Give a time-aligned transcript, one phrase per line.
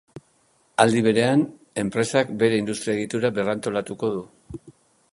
[0.83, 1.43] Aldi berean,
[1.83, 4.29] enpresak bere industria egitura berrantolatuko du.